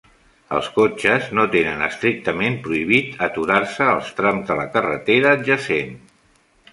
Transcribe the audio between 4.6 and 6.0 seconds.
la carretera adjacent.